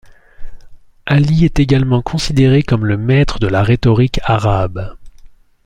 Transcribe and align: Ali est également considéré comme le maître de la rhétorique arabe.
Ali 1.05 1.45
est 1.45 1.59
également 1.59 2.01
considéré 2.01 2.63
comme 2.63 2.87
le 2.87 2.97
maître 2.97 3.37
de 3.37 3.45
la 3.45 3.61
rhétorique 3.61 4.19
arabe. 4.23 4.97